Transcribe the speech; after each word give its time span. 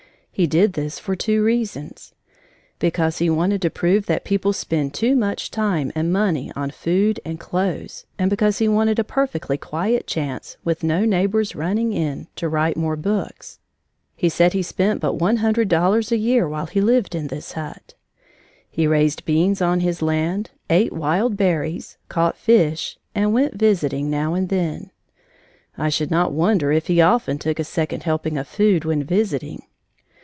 He 0.33 0.47
did 0.47 0.73
this 0.73 0.97
for 0.97 1.15
two 1.15 1.43
reasons: 1.43 2.15
because 2.79 3.19
he 3.19 3.29
wanted 3.29 3.61
to 3.61 3.69
prove 3.69 4.07
that 4.07 4.23
people 4.23 4.53
spend 4.53 4.91
too 4.91 5.15
much 5.15 5.51
time 5.51 5.91
and 5.93 6.11
money 6.11 6.51
on 6.55 6.71
food 6.71 7.19
and 7.23 7.39
clothes 7.39 8.07
and 8.17 8.27
because 8.27 8.57
he 8.57 8.67
wanted 8.67 8.97
a 8.97 9.03
perfectly 9.03 9.55
quiet 9.57 10.07
chance, 10.07 10.57
with 10.63 10.81
no 10.83 11.05
neighbors 11.05 11.53
running 11.53 11.91
in, 11.93 12.27
to 12.37 12.49
write 12.49 12.75
more 12.75 12.95
books. 12.95 13.59
He 14.15 14.29
said 14.29 14.53
he 14.53 14.63
spent 14.63 14.99
but 14.99 15.15
one 15.15 15.37
hundred 15.37 15.67
dollars 15.67 16.11
a 16.11 16.17
year 16.17 16.47
while 16.49 16.65
he 16.65 16.81
lived 16.81 17.13
in 17.13 17.27
this 17.27 17.51
hut. 17.51 17.93
He 18.67 18.87
raised 18.87 19.25
beans 19.25 19.61
on 19.61 19.81
his 19.81 20.01
land, 20.01 20.49
ate 20.71 20.93
wild 20.93 21.37
berries, 21.37 21.97
caught 22.09 22.37
fish 22.37 22.97
and 23.13 23.31
"went 23.31 23.55
visiting" 23.59 24.09
now 24.09 24.33
and 24.33 24.49
then. 24.49 24.89
I 25.77 25.89
should 25.89 26.09
not 26.09 26.31
wonder 26.33 26.71
if 26.71 26.87
he 26.87 26.99
often 26.99 27.37
took 27.37 27.59
a 27.59 27.63
second 27.63 28.03
helping 28.03 28.39
of 28.39 28.47
food, 28.47 28.85
when 28.85 29.03
visiting. 29.03 29.63